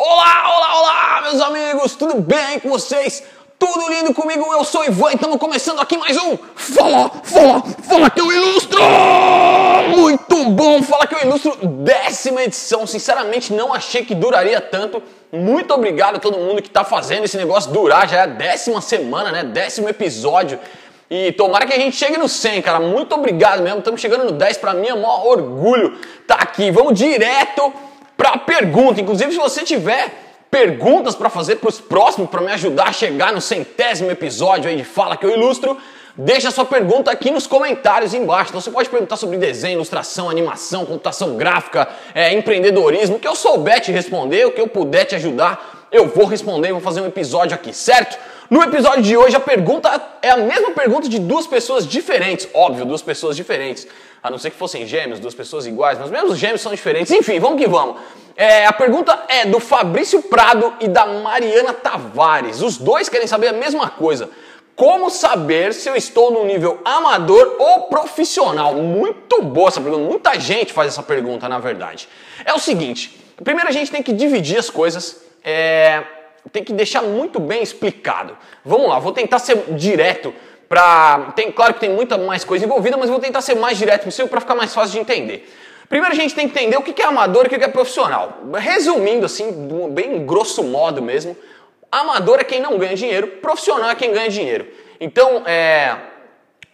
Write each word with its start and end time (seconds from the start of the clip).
Olá, 0.00 0.56
olá, 0.56 0.80
olá, 0.80 1.22
meus 1.22 1.40
amigos, 1.40 1.96
tudo 1.96 2.20
bem 2.20 2.60
com 2.60 2.68
vocês? 2.68 3.24
Tudo 3.58 3.90
lindo 3.90 4.14
comigo? 4.14 4.46
Eu 4.52 4.62
sou 4.62 4.84
Ivan 4.84 5.10
e 5.10 5.14
estamos 5.14 5.38
começando 5.38 5.80
aqui 5.80 5.98
mais 5.98 6.16
um 6.16 6.38
Fala, 6.54 7.10
Fala, 7.24 7.60
Fala 7.82 8.08
que 8.08 8.20
eu 8.20 8.30
ilustro! 8.30 8.80
Muito 9.88 10.50
bom, 10.50 10.80
Fala 10.84 11.04
que 11.04 11.16
eu 11.16 11.22
ilustro, 11.22 11.66
décima 11.66 12.44
edição. 12.44 12.86
Sinceramente, 12.86 13.52
não 13.52 13.74
achei 13.74 14.04
que 14.04 14.14
duraria 14.14 14.60
tanto. 14.60 15.02
Muito 15.32 15.74
obrigado 15.74 16.14
a 16.14 16.20
todo 16.20 16.38
mundo 16.38 16.62
que 16.62 16.68
está 16.68 16.84
fazendo 16.84 17.24
esse 17.24 17.36
negócio 17.36 17.72
durar. 17.72 18.08
Já 18.08 18.18
é 18.18 18.20
a 18.20 18.26
décima 18.26 18.80
semana, 18.80 19.32
né? 19.32 19.42
Décimo 19.42 19.88
episódio. 19.88 20.60
E 21.10 21.32
tomara 21.32 21.66
que 21.66 21.72
a 21.72 21.78
gente 21.78 21.96
chegue 21.96 22.16
no 22.16 22.28
100, 22.28 22.62
cara. 22.62 22.78
Muito 22.78 23.12
obrigado 23.16 23.64
mesmo. 23.64 23.80
Estamos 23.80 24.00
chegando 24.00 24.26
no 24.26 24.30
10. 24.30 24.58
Para 24.58 24.74
mim 24.74 24.86
é 24.86 24.94
um 24.94 25.02
maior 25.02 25.26
orgulho 25.26 25.98
tá 26.24 26.36
aqui. 26.36 26.70
Vamos 26.70 26.96
direto 26.96 27.72
para 28.18 28.30
a 28.30 28.38
pergunta. 28.38 29.00
Inclusive, 29.00 29.30
se 29.30 29.38
você 29.38 29.62
tiver 29.62 30.12
perguntas 30.50 31.14
para 31.14 31.30
fazer 31.30 31.56
para 31.56 31.68
os 31.68 31.80
próximos, 31.80 32.28
para 32.28 32.40
me 32.40 32.50
ajudar 32.52 32.88
a 32.88 32.92
chegar 32.92 33.32
no 33.32 33.40
centésimo 33.40 34.10
episódio 34.10 34.68
aí 34.68 34.76
de 34.76 34.84
Fala 34.84 35.16
que 35.16 35.24
eu 35.24 35.30
ilustro, 35.30 35.78
deixa 36.16 36.50
sua 36.50 36.64
pergunta 36.64 37.12
aqui 37.12 37.30
nos 37.30 37.46
comentários 37.46 38.12
embaixo. 38.12 38.50
Então 38.50 38.60
você 38.60 38.72
pode 38.72 38.88
perguntar 38.88 39.16
sobre 39.16 39.36
desenho, 39.36 39.74
ilustração, 39.74 40.28
animação, 40.28 40.84
computação 40.84 41.36
gráfica, 41.36 41.88
é, 42.12 42.34
empreendedorismo, 42.34 43.16
o 43.16 43.18
que 43.20 43.28
eu 43.28 43.36
souber 43.36 43.80
te 43.80 43.92
responder, 43.92 44.46
o 44.46 44.50
que 44.50 44.60
eu 44.60 44.66
puder 44.66 45.04
te 45.04 45.14
ajudar, 45.14 45.77
eu 45.90 46.08
vou 46.08 46.26
responder, 46.26 46.72
vou 46.72 46.80
fazer 46.80 47.00
um 47.00 47.06
episódio 47.06 47.54
aqui, 47.54 47.72
certo? 47.72 48.18
No 48.50 48.62
episódio 48.62 49.02
de 49.02 49.16
hoje 49.16 49.36
a 49.36 49.40
pergunta 49.40 50.00
é 50.22 50.30
a 50.30 50.36
mesma 50.36 50.70
pergunta 50.70 51.08
de 51.08 51.18
duas 51.18 51.46
pessoas 51.46 51.86
diferentes, 51.86 52.48
óbvio, 52.54 52.84
duas 52.84 53.02
pessoas 53.02 53.36
diferentes. 53.36 53.86
A 54.22 54.30
não 54.30 54.38
ser 54.38 54.50
que 54.50 54.56
fossem 54.56 54.86
gêmeos, 54.86 55.20
duas 55.20 55.34
pessoas 55.34 55.66
iguais, 55.66 55.98
mas 55.98 56.10
mesmo 56.10 56.30
os 56.30 56.38
gêmeos 56.38 56.60
são 56.60 56.72
diferentes. 56.72 57.12
Enfim, 57.12 57.38
vamos 57.38 57.60
que 57.60 57.68
vamos. 57.68 57.96
É, 58.36 58.66
a 58.66 58.72
pergunta 58.72 59.24
é 59.28 59.44
do 59.46 59.60
Fabrício 59.60 60.22
Prado 60.22 60.72
e 60.80 60.88
da 60.88 61.06
Mariana 61.06 61.72
Tavares. 61.72 62.62
Os 62.62 62.78
dois 62.78 63.08
querem 63.08 63.26
saber 63.26 63.48
a 63.48 63.52
mesma 63.52 63.90
coisa. 63.90 64.30
Como 64.74 65.10
saber 65.10 65.74
se 65.74 65.88
eu 65.88 65.96
estou 65.96 66.30
no 66.30 66.44
nível 66.44 66.80
amador 66.84 67.56
ou 67.58 67.82
profissional? 67.82 68.74
Muito 68.74 69.42
boa 69.42 69.68
essa 69.68 69.80
pergunta. 69.80 70.04
Muita 70.04 70.38
gente 70.38 70.72
faz 70.72 70.88
essa 70.88 71.02
pergunta, 71.02 71.48
na 71.48 71.58
verdade. 71.58 72.08
É 72.44 72.52
o 72.54 72.58
seguinte: 72.58 73.20
primeiro 73.42 73.68
a 73.68 73.72
gente 73.72 73.90
tem 73.90 74.02
que 74.02 74.12
dividir 74.12 74.56
as 74.56 74.70
coisas. 74.70 75.27
É, 75.50 76.02
tem 76.52 76.62
que 76.62 76.74
deixar 76.74 77.00
muito 77.00 77.40
bem 77.40 77.62
explicado. 77.62 78.36
Vamos 78.62 78.86
lá, 78.90 78.98
vou 78.98 79.12
tentar 79.12 79.38
ser 79.38 79.56
direto 79.70 80.34
para. 80.68 81.32
Tem, 81.34 81.50
claro 81.50 81.72
que 81.72 81.80
tem 81.80 81.88
muita 81.88 82.18
mais 82.18 82.44
coisa 82.44 82.66
envolvida, 82.66 82.98
mas 82.98 83.08
vou 83.08 83.18
tentar 83.18 83.40
ser 83.40 83.54
mais 83.54 83.78
direto 83.78 84.04
possível 84.04 84.28
para 84.28 84.42
ficar 84.42 84.54
mais 84.54 84.74
fácil 84.74 84.92
de 84.92 84.98
entender. 84.98 85.50
Primeiro 85.88 86.14
a 86.14 86.18
gente 86.18 86.34
tem 86.34 86.46
que 86.46 86.58
entender 86.58 86.76
o 86.76 86.82
que 86.82 87.00
é 87.00 87.06
amador 87.06 87.44
e 87.44 87.46
o 87.46 87.58
que 87.58 87.64
é 87.64 87.68
profissional. 87.68 88.40
Resumindo 88.58 89.24
assim, 89.24 89.50
bem 89.90 90.26
grosso 90.26 90.62
modo 90.62 91.00
mesmo, 91.00 91.34
amador 91.90 92.40
é 92.40 92.44
quem 92.44 92.60
não 92.60 92.76
ganha 92.76 92.94
dinheiro, 92.94 93.28
profissional 93.40 93.88
é 93.88 93.94
quem 93.94 94.12
ganha 94.12 94.28
dinheiro. 94.28 94.66
Então, 95.00 95.44
é, 95.46 95.96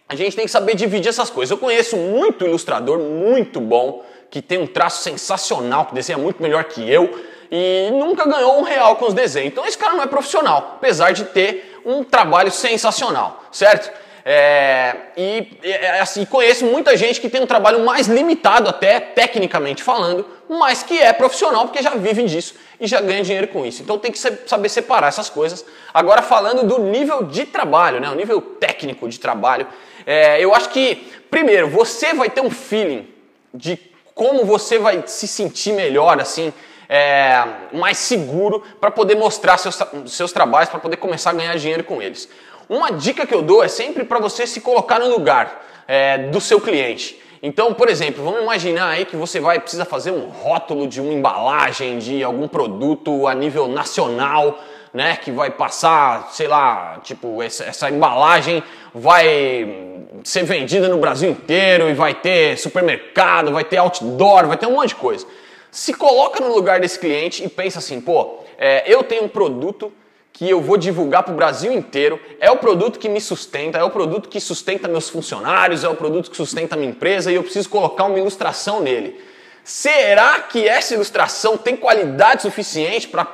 a 0.09 0.15
gente 0.17 0.35
tem 0.35 0.43
que 0.43 0.51
saber 0.51 0.75
dividir 0.75 1.07
essas 1.07 1.29
coisas. 1.29 1.49
Eu 1.49 1.57
conheço 1.57 1.95
muito 1.95 2.43
ilustrador 2.43 2.99
muito 2.99 3.61
bom, 3.61 4.03
que 4.29 4.41
tem 4.41 4.57
um 4.57 4.67
traço 4.67 5.01
sensacional, 5.01 5.85
que 5.85 5.95
desenha 5.95 6.17
muito 6.17 6.43
melhor 6.43 6.65
que 6.65 6.91
eu 6.91 7.33
e 7.57 7.89
nunca 7.89 8.27
ganhou 8.27 8.59
um 8.59 8.63
real 8.63 8.97
com 8.97 9.05
os 9.05 9.13
desenhos. 9.13 9.53
Então 9.53 9.65
esse 9.65 9.77
cara 9.77 9.93
não 9.93 10.03
é 10.03 10.07
profissional, 10.07 10.73
apesar 10.75 11.13
de 11.13 11.23
ter 11.23 11.79
um 11.85 12.03
trabalho 12.03 12.51
sensacional, 12.51 13.45
certo? 13.49 13.89
É, 14.25 14.93
e 15.15 15.47
é, 15.63 16.01
assim, 16.01 16.25
conheço 16.25 16.65
muita 16.65 16.97
gente 16.97 17.21
que 17.21 17.29
tem 17.29 17.41
um 17.41 17.45
trabalho 17.45 17.85
mais 17.85 18.07
limitado, 18.07 18.67
até 18.67 18.99
tecnicamente 18.99 19.81
falando, 19.81 20.25
mas 20.49 20.83
que 20.83 20.99
é 20.99 21.13
profissional 21.13 21.63
porque 21.63 21.81
já 21.81 21.91
vive 21.91 22.23
disso 22.23 22.55
e 22.77 22.87
já 22.87 22.99
ganha 22.99 23.23
dinheiro 23.23 23.47
com 23.47 23.65
isso. 23.65 23.81
Então 23.81 23.97
tem 23.97 24.11
que 24.11 24.19
saber 24.19 24.67
separar 24.67 25.07
essas 25.07 25.29
coisas. 25.29 25.63
Agora, 25.93 26.21
falando 26.21 26.67
do 26.67 26.79
nível 26.79 27.23
de 27.23 27.45
trabalho, 27.45 28.01
né, 28.01 28.09
o 28.09 28.15
nível 28.15 28.41
técnico 28.41 29.07
de 29.07 29.17
trabalho, 29.17 29.65
é, 30.05 30.43
eu 30.43 30.53
acho 30.53 30.69
que, 30.71 30.95
primeiro, 31.31 31.69
você 31.69 32.13
vai 32.13 32.29
ter 32.29 32.41
um 32.41 32.49
feeling 32.49 33.07
de 33.53 33.79
como 34.13 34.43
você 34.43 34.77
vai 34.77 35.03
se 35.05 35.25
sentir 35.25 35.71
melhor, 35.71 36.19
assim, 36.19 36.51
é, 36.89 37.43
mais 37.73 37.97
seguro 37.97 38.63
para 38.79 38.91
poder 38.91 39.15
mostrar 39.15 39.57
seus, 39.57 39.77
seus 40.07 40.31
trabalhos, 40.31 40.69
para 40.69 40.79
poder 40.79 40.97
começar 40.97 41.31
a 41.31 41.33
ganhar 41.33 41.55
dinheiro 41.57 41.83
com 41.83 42.01
eles. 42.01 42.29
Uma 42.67 42.91
dica 42.91 43.27
que 43.27 43.33
eu 43.33 43.41
dou 43.41 43.63
é 43.63 43.67
sempre 43.67 44.03
para 44.03 44.19
você 44.19 44.47
se 44.47 44.61
colocar 44.61 44.99
no 44.99 45.09
lugar 45.09 45.65
é, 45.87 46.17
do 46.17 46.41
seu 46.41 46.59
cliente. 46.59 47.21
Então, 47.41 47.73
por 47.73 47.89
exemplo, 47.89 48.23
vamos 48.23 48.41
imaginar 48.41 48.89
aí 48.89 49.05
que 49.05 49.15
você 49.15 49.39
vai 49.39 49.59
precisa 49.59 49.85
fazer 49.85 50.09
um 50.09 50.29
rótulo 50.29 50.87
de 50.87 50.99
uma 50.99 51.13
embalagem 51.13 51.99
de 51.99 52.23
algum 52.23 52.47
produto 52.47 53.27
a 53.27 53.35
nível 53.35 53.67
nacional, 53.67 54.59
né? 54.91 55.15
Que 55.17 55.31
vai 55.31 55.51
passar, 55.51 56.29
sei 56.31 56.47
lá, 56.47 56.99
tipo 57.03 57.43
essa, 57.43 57.65
essa 57.65 57.89
embalagem 57.89 58.63
vai 58.93 60.07
ser 60.23 60.43
vendida 60.43 60.89
no 60.89 60.97
Brasil 60.97 61.29
inteiro 61.29 61.87
e 61.87 61.93
vai 61.93 62.15
ter 62.15 62.57
supermercado, 62.57 63.51
vai 63.51 63.63
ter 63.63 63.77
outdoor, 63.77 64.47
vai 64.47 64.57
ter 64.57 64.65
um 64.65 64.71
monte 64.71 64.89
de 64.89 64.95
coisa. 64.95 65.27
Se 65.75 65.93
coloca 65.93 66.41
no 66.41 66.55
lugar 66.55 66.79
desse 66.79 66.97
cliente 66.97 67.43
e 67.43 67.49
pensa 67.49 67.79
assim, 67.79 67.99
pô, 67.99 68.37
é, 68.57 68.89
eu 68.89 69.03
tenho 69.03 69.25
um 69.25 69.27
produto 69.27 69.91
que 70.31 70.49
eu 70.49 70.61
vou 70.61 70.77
divulgar 70.77 71.23
para 71.23 71.33
o 71.33 71.35
Brasil 71.35 71.73
inteiro, 71.73 72.17
é 72.39 72.49
o 72.49 72.55
produto 72.55 72.97
que 72.97 73.09
me 73.09 73.19
sustenta, 73.19 73.77
é 73.77 73.83
o 73.83 73.89
produto 73.89 74.29
que 74.29 74.39
sustenta 74.39 74.87
meus 74.87 75.09
funcionários, 75.09 75.83
é 75.83 75.89
o 75.89 75.95
produto 75.95 76.31
que 76.31 76.37
sustenta 76.37 76.77
minha 76.77 76.91
empresa 76.91 77.29
e 77.29 77.35
eu 77.35 77.43
preciso 77.43 77.67
colocar 77.67 78.05
uma 78.05 78.17
ilustração 78.17 78.79
nele. 78.79 79.21
Será 79.65 80.39
que 80.39 80.65
essa 80.65 80.93
ilustração 80.93 81.57
tem 81.57 81.75
qualidade 81.75 82.43
suficiente 82.43 83.09
para 83.09 83.27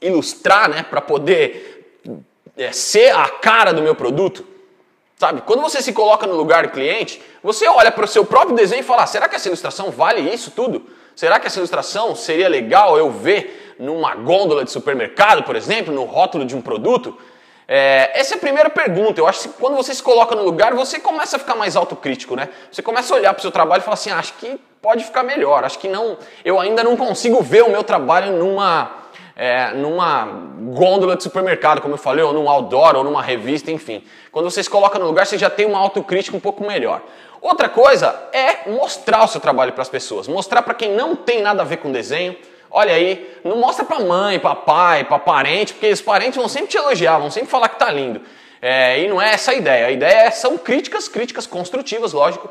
ilustrar, 0.00 0.68
né, 0.68 0.82
para 0.82 1.00
poder 1.00 2.02
é, 2.56 2.72
ser 2.72 3.14
a 3.14 3.28
cara 3.28 3.72
do 3.72 3.82
meu 3.82 3.94
produto? 3.94 4.44
Sabe? 5.16 5.42
Quando 5.42 5.62
você 5.62 5.80
se 5.80 5.92
coloca 5.92 6.26
no 6.26 6.34
lugar 6.34 6.64
do 6.64 6.72
cliente, 6.72 7.22
você 7.40 7.68
olha 7.68 7.92
para 7.92 8.04
o 8.04 8.08
seu 8.08 8.24
próprio 8.24 8.56
desenho 8.56 8.80
e 8.80 8.82
fala: 8.82 9.04
ah, 9.04 9.06
será 9.06 9.28
que 9.28 9.36
essa 9.36 9.46
ilustração 9.46 9.92
vale 9.92 10.22
isso 10.22 10.50
tudo? 10.50 10.84
Será 11.14 11.38
que 11.38 11.46
essa 11.46 11.58
ilustração 11.58 12.14
seria 12.14 12.48
legal 12.48 12.98
eu 12.98 13.10
ver 13.10 13.74
numa 13.78 14.14
gôndola 14.14 14.64
de 14.64 14.70
supermercado, 14.70 15.42
por 15.42 15.56
exemplo, 15.56 15.92
no 15.92 16.04
rótulo 16.04 16.44
de 16.44 16.56
um 16.56 16.60
produto? 16.60 17.16
É, 17.66 18.18
essa 18.18 18.34
é 18.34 18.36
a 18.36 18.40
primeira 18.40 18.68
pergunta. 18.68 19.20
Eu 19.20 19.26
acho 19.26 19.48
que 19.48 19.48
quando 19.54 19.76
você 19.76 19.94
se 19.94 20.02
coloca 20.02 20.34
no 20.34 20.42
lugar, 20.42 20.74
você 20.74 20.98
começa 20.98 21.36
a 21.36 21.38
ficar 21.38 21.54
mais 21.54 21.76
autocrítico, 21.76 22.36
né? 22.36 22.48
Você 22.70 22.82
começa 22.82 23.14
a 23.14 23.16
olhar 23.16 23.32
para 23.32 23.38
o 23.38 23.42
seu 23.42 23.50
trabalho 23.50 23.80
e 23.80 23.84
falar 23.84 23.94
assim: 23.94 24.10
ah, 24.10 24.18
acho 24.18 24.34
que 24.34 24.60
pode 24.82 25.04
ficar 25.04 25.22
melhor. 25.22 25.64
Acho 25.64 25.78
que 25.78 25.88
não. 25.88 26.18
Eu 26.44 26.60
ainda 26.60 26.84
não 26.84 26.96
consigo 26.96 27.42
ver 27.42 27.62
o 27.62 27.70
meu 27.70 27.82
trabalho 27.82 28.32
numa 28.32 29.03
é, 29.36 29.72
numa 29.72 30.24
gôndola 30.72 31.16
de 31.16 31.22
supermercado, 31.22 31.80
como 31.80 31.94
eu 31.94 31.98
falei, 31.98 32.24
ou 32.24 32.32
num 32.32 32.48
outdoor, 32.48 32.96
ou 32.96 33.04
numa 33.04 33.22
revista, 33.22 33.70
enfim. 33.70 34.04
Quando 34.30 34.50
você 34.50 34.62
se 34.62 34.70
coloca 34.70 34.98
no 34.98 35.06
lugar, 35.06 35.26
você 35.26 35.38
já 35.38 35.50
tem 35.50 35.66
uma 35.66 35.78
autocrítica 35.78 36.36
um 36.36 36.40
pouco 36.40 36.64
melhor. 36.64 37.02
Outra 37.40 37.68
coisa 37.68 38.28
é 38.32 38.70
mostrar 38.70 39.24
o 39.24 39.28
seu 39.28 39.40
trabalho 39.40 39.72
para 39.72 39.82
as 39.82 39.88
pessoas, 39.88 40.26
mostrar 40.28 40.62
para 40.62 40.74
quem 40.74 40.92
não 40.92 41.14
tem 41.14 41.42
nada 41.42 41.62
a 41.62 41.64
ver 41.64 41.78
com 41.78 41.92
desenho 41.92 42.36
Olha 42.76 42.92
aí, 42.92 43.38
não 43.44 43.56
mostra 43.56 43.84
para 43.84 44.00
mãe, 44.00 44.40
para 44.40 44.56
pai, 44.56 45.04
para 45.04 45.16
parente, 45.16 45.72
porque 45.72 45.92
os 45.92 46.00
parentes 46.00 46.36
vão 46.36 46.48
sempre 46.48 46.70
te 46.70 46.76
elogiar, 46.76 47.18
vão 47.18 47.30
sempre 47.30 47.48
falar 47.48 47.68
que 47.68 47.78
tá 47.78 47.88
lindo. 47.88 48.20
É, 48.60 48.98
e 48.98 49.06
não 49.06 49.22
é 49.22 49.32
essa 49.32 49.52
a 49.52 49.54
ideia. 49.54 49.86
A 49.86 49.92
ideia 49.92 50.22
é, 50.22 50.30
são 50.32 50.58
críticas, 50.58 51.06
críticas 51.06 51.46
construtivas, 51.46 52.12
lógico, 52.12 52.50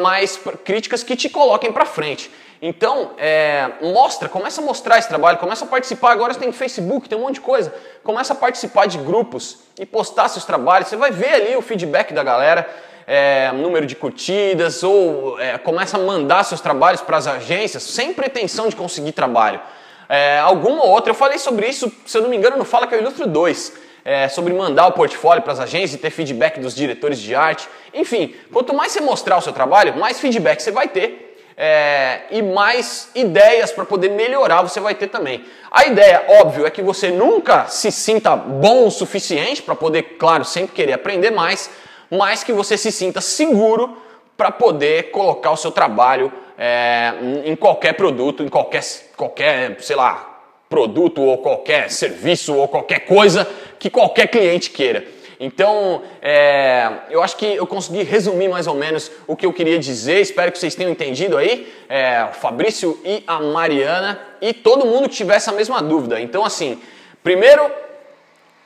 mas 0.00 0.40
críticas 0.64 1.02
que 1.02 1.14
te 1.14 1.28
coloquem 1.28 1.70
para 1.70 1.84
frente. 1.84 2.30
Então, 2.64 3.10
é, 3.18 3.72
mostra, 3.82 4.28
começa 4.28 4.60
a 4.60 4.64
mostrar 4.64 4.96
esse 4.96 5.08
trabalho, 5.08 5.36
começa 5.36 5.64
a 5.64 5.68
participar. 5.68 6.12
Agora 6.12 6.32
você 6.32 6.38
tem 6.38 6.52
Facebook, 6.52 7.08
tem 7.08 7.18
um 7.18 7.22
monte 7.22 7.34
de 7.34 7.40
coisa. 7.40 7.74
Começa 8.04 8.34
a 8.34 8.36
participar 8.36 8.86
de 8.86 8.98
grupos 8.98 9.58
e 9.80 9.84
postar 9.84 10.28
seus 10.28 10.44
trabalhos. 10.44 10.86
Você 10.86 10.96
vai 10.96 11.10
ver 11.10 11.34
ali 11.34 11.56
o 11.56 11.60
feedback 11.60 12.14
da 12.14 12.22
galera 12.22 12.70
é, 13.04 13.50
número 13.50 13.84
de 13.84 13.96
curtidas 13.96 14.84
ou 14.84 15.40
é, 15.40 15.58
começa 15.58 15.96
a 15.96 16.00
mandar 16.00 16.44
seus 16.44 16.60
trabalhos 16.60 17.00
para 17.00 17.16
as 17.16 17.26
agências 17.26 17.82
sem 17.82 18.14
pretensão 18.14 18.68
de 18.68 18.76
conseguir 18.76 19.10
trabalho. 19.10 19.60
É, 20.08 20.38
alguma 20.38 20.84
outra, 20.84 21.10
eu 21.10 21.16
falei 21.16 21.38
sobre 21.38 21.66
isso, 21.66 21.90
se 22.06 22.16
eu 22.16 22.22
não 22.22 22.30
me 22.30 22.36
engano, 22.36 22.56
no 22.56 22.64
Fala 22.64 22.86
que 22.86 22.94
eu 22.94 23.00
ilustro 23.00 23.26
2, 23.26 23.72
é, 24.04 24.28
sobre 24.28 24.52
mandar 24.52 24.86
o 24.86 24.92
portfólio 24.92 25.42
para 25.42 25.52
as 25.52 25.58
agências 25.58 25.94
e 25.94 25.98
ter 25.98 26.10
feedback 26.10 26.60
dos 26.60 26.76
diretores 26.76 27.18
de 27.18 27.34
arte. 27.34 27.68
Enfim, 27.92 28.36
quanto 28.52 28.72
mais 28.72 28.92
você 28.92 29.00
mostrar 29.00 29.36
o 29.36 29.42
seu 29.42 29.52
trabalho, 29.52 29.96
mais 29.96 30.20
feedback 30.20 30.60
você 30.60 30.70
vai 30.70 30.86
ter. 30.86 31.31
É, 31.56 32.22
e 32.30 32.40
mais 32.40 33.10
ideias 33.14 33.70
para 33.70 33.84
poder 33.84 34.10
melhorar 34.10 34.62
você 34.62 34.80
vai 34.80 34.94
ter 34.94 35.08
também. 35.08 35.44
A 35.70 35.84
ideia, 35.86 36.24
óbvio, 36.40 36.66
é 36.66 36.70
que 36.70 36.82
você 36.82 37.10
nunca 37.10 37.66
se 37.66 37.92
sinta 37.92 38.34
bom 38.34 38.86
o 38.86 38.90
suficiente 38.90 39.62
para 39.62 39.74
poder, 39.74 40.16
claro, 40.18 40.44
sempre 40.44 40.74
querer 40.74 40.94
aprender 40.94 41.30
mais, 41.30 41.70
mas 42.10 42.42
que 42.42 42.52
você 42.52 42.76
se 42.78 42.90
sinta 42.90 43.20
seguro 43.20 43.96
para 44.36 44.50
poder 44.50 45.10
colocar 45.10 45.50
o 45.50 45.56
seu 45.56 45.70
trabalho 45.70 46.32
é, 46.58 47.12
em 47.44 47.54
qualquer 47.54 47.94
produto, 47.94 48.42
em 48.42 48.48
qualquer, 48.48 48.82
qualquer, 49.16 49.76
sei 49.80 49.96
lá, 49.96 50.32
produto 50.68 51.20
ou 51.20 51.38
qualquer 51.38 51.90
serviço 51.90 52.54
ou 52.54 52.66
qualquer 52.66 53.00
coisa 53.00 53.48
que 53.78 53.90
qualquer 53.90 54.28
cliente 54.28 54.70
queira. 54.70 55.04
Então, 55.44 56.02
é, 56.22 56.88
eu 57.10 57.20
acho 57.20 57.36
que 57.36 57.44
eu 57.44 57.66
consegui 57.66 58.04
resumir 58.04 58.48
mais 58.48 58.68
ou 58.68 58.76
menos 58.76 59.10
o 59.26 59.34
que 59.34 59.44
eu 59.44 59.52
queria 59.52 59.76
dizer. 59.76 60.20
Espero 60.20 60.52
que 60.52 60.58
vocês 60.58 60.76
tenham 60.76 60.92
entendido 60.92 61.36
aí, 61.36 61.66
é, 61.88 62.28
o 62.30 62.32
Fabrício 62.32 62.96
e 63.04 63.24
a 63.26 63.40
Mariana 63.40 64.20
e 64.40 64.54
todo 64.54 64.86
mundo 64.86 65.08
que 65.08 65.16
tiver 65.16 65.34
essa 65.34 65.50
mesma 65.50 65.82
dúvida. 65.82 66.20
Então, 66.20 66.44
assim, 66.44 66.80
primeiro 67.24 67.68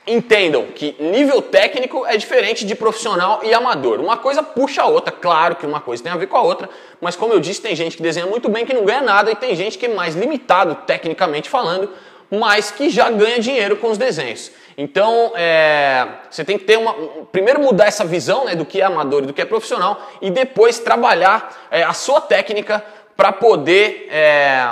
entendam 0.05 0.67
que 0.67 0.95
nível 0.99 1.41
técnico 1.41 2.05
é 2.05 2.15
diferente 2.15 2.63
de 2.63 2.75
profissional 2.75 3.41
e 3.43 3.51
amador. 3.55 3.99
Uma 3.99 4.17
coisa 4.17 4.43
puxa 4.43 4.83
a 4.83 4.85
outra, 4.85 5.11
claro 5.11 5.55
que 5.55 5.65
uma 5.65 5.81
coisa 5.81 6.03
tem 6.03 6.11
a 6.11 6.15
ver 6.15 6.27
com 6.27 6.37
a 6.37 6.43
outra, 6.43 6.69
mas 7.01 7.15
como 7.15 7.33
eu 7.33 7.39
disse, 7.39 7.59
tem 7.59 7.75
gente 7.75 7.97
que 7.97 8.03
desenha 8.03 8.27
muito 8.27 8.49
bem 8.49 8.67
que 8.67 8.73
não 8.73 8.85
ganha 8.85 9.01
nada 9.01 9.31
e 9.31 9.35
tem 9.35 9.55
gente 9.55 9.79
que 9.79 9.87
é 9.87 9.89
mais 9.89 10.13
limitado 10.13 10.75
tecnicamente 10.85 11.49
falando, 11.49 11.89
mas 12.29 12.69
que 12.69 12.87
já 12.91 13.09
ganha 13.09 13.39
dinheiro 13.39 13.77
com 13.77 13.89
os 13.89 13.97
desenhos. 13.97 14.51
Então, 14.77 15.33
é, 15.35 16.07
você 16.29 16.45
tem 16.45 16.55
que 16.55 16.63
ter 16.63 16.77
uma. 16.77 16.93
Primeiro, 17.31 17.59
mudar 17.59 17.87
essa 17.87 18.05
visão 18.05 18.45
né, 18.45 18.55
do 18.55 18.63
que 18.63 18.79
é 18.79 18.85
amador 18.85 19.23
e 19.23 19.25
do 19.25 19.33
que 19.33 19.41
é 19.41 19.45
profissional, 19.45 20.07
e 20.21 20.29
depois 20.29 20.77
trabalhar 20.77 21.67
é, 21.71 21.81
a 21.83 21.93
sua 21.93 22.21
técnica 22.21 22.85
para 23.15 23.31
poder 23.31 24.07
é, 24.11 24.69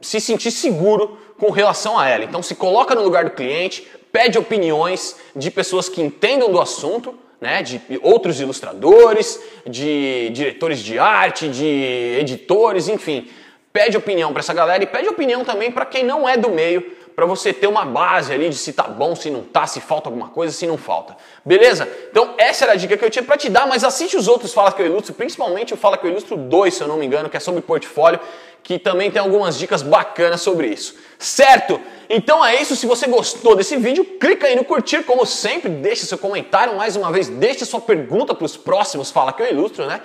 se 0.00 0.20
sentir 0.20 0.50
seguro 0.50 1.16
com 1.38 1.52
relação 1.52 1.96
a 1.96 2.08
ela. 2.08 2.24
Então, 2.24 2.42
se 2.42 2.56
coloca 2.56 2.96
no 2.96 3.02
lugar 3.02 3.24
do 3.24 3.30
cliente, 3.30 3.86
pede 4.10 4.36
opiniões 4.36 5.16
de 5.36 5.52
pessoas 5.52 5.88
que 5.88 6.02
entendam 6.02 6.50
do 6.50 6.60
assunto, 6.60 7.16
né, 7.40 7.62
de 7.62 7.80
outros 8.02 8.40
ilustradores, 8.40 9.40
de 9.64 10.30
diretores 10.30 10.80
de 10.80 10.98
arte, 10.98 11.48
de 11.48 12.16
editores, 12.18 12.88
enfim. 12.88 13.28
Pede 13.72 13.96
opinião 13.96 14.32
para 14.32 14.40
essa 14.40 14.54
galera 14.54 14.82
e 14.82 14.86
pede 14.86 15.08
opinião 15.08 15.44
também 15.44 15.70
para 15.70 15.84
quem 15.84 16.04
não 16.04 16.28
é 16.28 16.36
do 16.36 16.48
meio, 16.48 16.96
para 17.14 17.26
você 17.26 17.52
ter 17.52 17.66
uma 17.66 17.84
base 17.84 18.32
ali 18.32 18.48
de 18.48 18.56
se 18.56 18.72
tá 18.72 18.84
bom, 18.84 19.16
se 19.16 19.28
não 19.28 19.42
tá, 19.42 19.66
se 19.66 19.80
falta 19.80 20.08
alguma 20.08 20.28
coisa, 20.28 20.52
se 20.52 20.66
não 20.66 20.78
falta. 20.78 21.16
Beleza? 21.44 21.88
Então 22.10 22.34
essa 22.38 22.64
era 22.64 22.74
a 22.74 22.76
dica 22.76 22.96
que 22.96 23.04
eu 23.04 23.10
tinha 23.10 23.24
para 23.24 23.36
te 23.36 23.48
dar, 23.48 23.66
mas 23.66 23.82
assiste 23.82 24.16
os 24.16 24.28
outros 24.28 24.54
Fala 24.54 24.72
que 24.72 24.80
eu 24.80 24.86
ilustro, 24.86 25.12
principalmente 25.14 25.74
o 25.74 25.76
Fala 25.76 25.98
que 25.98 26.06
eu 26.06 26.10
ilustro 26.10 26.36
2, 26.36 26.74
se 26.74 26.80
eu 26.80 26.88
não 26.88 26.96
me 26.96 27.04
engano, 27.04 27.28
que 27.28 27.36
é 27.36 27.40
sobre 27.40 27.60
portfólio, 27.60 28.20
que 28.62 28.78
também 28.78 29.10
tem 29.10 29.20
algumas 29.20 29.58
dicas 29.58 29.82
bacanas 29.82 30.40
sobre 30.40 30.68
isso. 30.68 30.94
Certo? 31.18 31.80
Então 32.08 32.44
é 32.44 32.60
isso, 32.60 32.76
se 32.76 32.86
você 32.86 33.06
gostou 33.06 33.56
desse 33.56 33.76
vídeo, 33.76 34.04
clica 34.04 34.46
aí 34.46 34.54
no 34.54 34.64
curtir, 34.64 35.02
como 35.02 35.26
sempre, 35.26 35.68
deixa 35.68 36.06
seu 36.06 36.18
comentário, 36.18 36.76
mais 36.76 36.96
uma 36.96 37.10
vez, 37.10 37.28
deixa 37.28 37.64
sua 37.64 37.80
pergunta 37.80 38.34
para 38.34 38.44
os 38.44 38.56
próximos 38.56 39.10
Fala 39.10 39.32
Que 39.32 39.42
Eu 39.42 39.50
Ilustro, 39.50 39.86
né? 39.86 40.00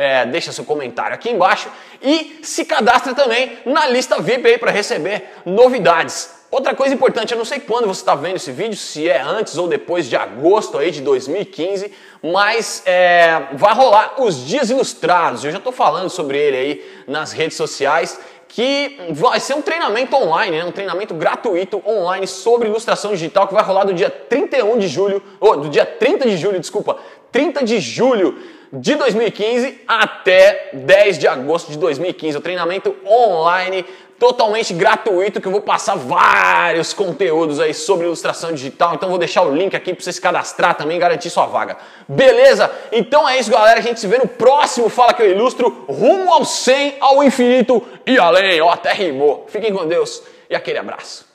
É, 0.00 0.24
deixa 0.26 0.52
seu 0.52 0.64
comentário 0.64 1.12
aqui 1.12 1.28
embaixo 1.28 1.68
e 2.00 2.38
se 2.44 2.64
cadastra 2.64 3.16
também 3.16 3.58
na 3.66 3.88
lista 3.88 4.20
VIP 4.20 4.46
aí 4.46 4.56
para 4.56 4.70
receber 4.70 5.24
novidades. 5.44 6.38
Outra 6.52 6.72
coisa 6.72 6.94
importante, 6.94 7.32
eu 7.32 7.36
não 7.36 7.44
sei 7.44 7.58
quando 7.58 7.88
você 7.88 8.00
está 8.00 8.14
vendo 8.14 8.36
esse 8.36 8.52
vídeo, 8.52 8.76
se 8.76 9.08
é 9.08 9.20
antes 9.20 9.58
ou 9.58 9.66
depois 9.66 10.08
de 10.08 10.14
agosto 10.14 10.78
aí 10.78 10.92
de 10.92 11.02
2015, 11.02 11.92
mas 12.22 12.84
é, 12.86 13.48
vai 13.54 13.74
rolar 13.74 14.22
os 14.22 14.46
Dias 14.46 14.70
Ilustrados. 14.70 15.44
Eu 15.44 15.50
já 15.50 15.58
estou 15.58 15.72
falando 15.72 16.08
sobre 16.08 16.38
ele 16.38 16.56
aí 16.56 17.02
nas 17.08 17.32
redes 17.32 17.56
sociais 17.56 18.20
que 18.48 18.98
vai 19.10 19.40
ser 19.40 19.54
um 19.54 19.62
treinamento 19.62 20.14
online, 20.14 20.58
né? 20.58 20.64
um 20.64 20.72
treinamento 20.72 21.12
gratuito 21.12 21.82
online 21.84 22.26
sobre 22.26 22.68
ilustração 22.68 23.10
digital 23.10 23.48
que 23.48 23.52
vai 23.52 23.64
rolar 23.64 23.84
do 23.84 23.92
dia 23.92 24.08
31 24.08 24.78
de 24.78 24.86
julho, 24.86 25.20
ou 25.38 25.56
do 25.56 25.68
dia 25.68 25.84
30 25.84 26.24
de 26.26 26.36
julho, 26.36 26.58
desculpa, 26.60 26.96
30 27.30 27.64
de 27.64 27.78
julho 27.78 28.38
de 28.72 28.94
2015 28.94 29.82
até 29.86 30.70
10 30.72 31.18
de 31.18 31.26
agosto 31.26 31.70
de 31.70 31.78
2015. 31.78 32.36
O 32.38 32.40
treinamento 32.40 32.94
online 33.06 33.84
totalmente 34.18 34.74
gratuito 34.74 35.40
que 35.40 35.46
eu 35.46 35.52
vou 35.52 35.60
passar 35.60 35.94
vários 35.94 36.92
conteúdos 36.92 37.60
aí 37.60 37.72
sobre 37.72 38.06
ilustração 38.06 38.52
digital. 38.52 38.94
Então 38.94 39.08
vou 39.08 39.18
deixar 39.18 39.42
o 39.42 39.54
link 39.54 39.76
aqui 39.76 39.94
para 39.94 40.02
você 40.02 40.12
se 40.12 40.20
cadastrar 40.20 40.74
também 40.74 40.96
e 40.96 41.00
garantir 41.00 41.30
sua 41.30 41.46
vaga. 41.46 41.76
Beleza? 42.08 42.70
Então 42.90 43.28
é 43.28 43.38
isso, 43.38 43.50
galera. 43.50 43.78
A 43.78 43.82
gente 43.82 44.00
se 44.00 44.06
vê 44.06 44.18
no 44.18 44.26
próximo 44.26 44.88
Fala 44.88 45.14
que 45.14 45.22
eu 45.22 45.30
ilustro 45.30 45.68
rumo 45.88 46.32
ao 46.32 46.44
100, 46.44 46.96
ao 47.00 47.22
infinito 47.22 47.86
e 48.04 48.18
além. 48.18 48.60
Ó, 48.60 48.70
até 48.70 48.92
rimou. 48.92 49.46
Fiquem 49.48 49.72
com 49.72 49.86
Deus 49.86 50.22
e 50.50 50.56
aquele 50.56 50.78
abraço. 50.78 51.27